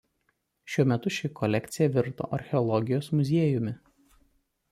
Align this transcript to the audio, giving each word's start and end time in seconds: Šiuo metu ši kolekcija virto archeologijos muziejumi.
Šiuo 0.75 0.85
metu 0.91 1.11
ši 1.17 1.31
kolekcija 1.39 1.91
virto 1.97 2.31
archeologijos 2.39 3.13
muziejumi. 3.21 3.77